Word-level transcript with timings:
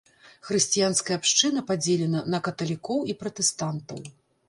Хрысціянская 0.47 1.17
абшчына 1.19 1.65
падзелена 1.69 2.25
на 2.37 2.43
каталікоў 2.51 3.07
і 3.15 3.19
пратэстантаў. 3.25 3.99